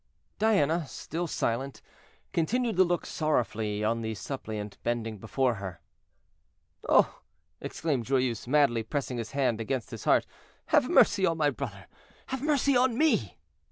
Diana, 0.39 0.87
still 0.87 1.27
silent, 1.27 1.83
continued 2.33 2.75
to 2.77 2.83
look 2.83 3.05
sorrowfully 3.05 3.83
on 3.83 4.01
the 4.01 4.15
suppliant 4.15 4.79
bending 4.81 5.19
before 5.19 5.53
her. 5.61 5.79
"Oh!" 6.89 7.21
exclaimed 7.61 8.07
Joyeuse, 8.07 8.47
madly 8.47 8.81
pressing 8.81 9.19
his 9.19 9.33
hand 9.33 9.61
against 9.61 9.91
his 9.91 10.05
heart, 10.05 10.25
"have 10.69 10.89
mercy 10.89 11.23
on 11.27 11.37
my 11.37 11.51
brother, 11.51 11.85
have 12.29 12.41
mercy 12.41 12.75
on 12.75 12.97
me!" 12.97 13.37